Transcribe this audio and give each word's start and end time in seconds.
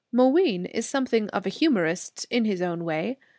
Mooween 0.11 0.65
is 0.65 0.87
something 0.89 1.29
of 1.29 1.45
a 1.45 1.49
humorist 1.49 2.25
in 2.31 2.43
his 2.45 2.59
own 2.63 2.83
way. 2.83 3.19